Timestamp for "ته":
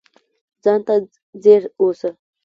0.87-0.93